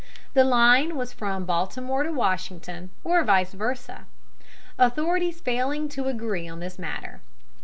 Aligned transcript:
The 0.33 0.43
line 0.43 0.95
was 0.95 1.13
from 1.13 1.45
Baltimore 1.45 2.01
to 2.01 2.11
Washington, 2.11 2.89
or 3.03 3.23
vice 3.23 3.53
versa, 3.53 4.07
authorities 4.79 5.41
failing 5.41 5.89
to 5.89 6.07
agree 6.07 6.47
on 6.47 6.59
this 6.59 6.79
matter. 6.79 7.21